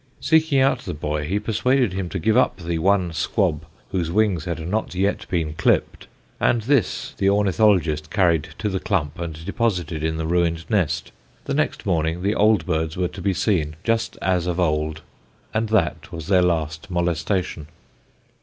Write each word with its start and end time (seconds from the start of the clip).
Seeking 0.19 0.59
out 0.59 0.79
the 0.79 0.95
boy 0.95 1.27
he 1.27 1.37
persuaded 1.37 1.93
him 1.93 2.09
to 2.09 2.17
give 2.17 2.35
up 2.35 2.57
the 2.57 2.79
one 2.79 3.13
"squab" 3.13 3.67
whose 3.91 4.09
wings 4.09 4.45
had 4.45 4.57
not 4.67 4.95
yet 4.95 5.27
been 5.29 5.53
clipped, 5.53 6.07
and 6.39 6.63
this 6.63 7.13
the 7.19 7.29
ornithologist 7.29 8.09
carried 8.09 8.49
to 8.57 8.67
the 8.67 8.79
clump 8.79 9.19
and 9.19 9.45
deposited 9.45 10.03
in 10.03 10.17
the 10.17 10.25
ruined 10.25 10.67
nest. 10.71 11.11
The 11.45 11.53
next 11.53 11.85
morning 11.85 12.23
the 12.23 12.33
old 12.33 12.65
birds 12.65 12.97
were 12.97 13.09
to 13.09 13.21
be 13.21 13.35
seen, 13.35 13.75
just 13.83 14.17
as 14.23 14.47
of 14.47 14.59
old, 14.59 15.03
and 15.53 15.69
that 15.69 16.11
was 16.11 16.29
their 16.29 16.41
last 16.41 16.89
molestation. 16.89 17.67